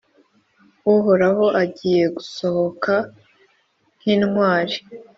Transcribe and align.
Uhoraho 0.95 1.45
agiye 1.63 2.03
gusohoka 2.15 2.93
nk’intwari, 3.99 4.75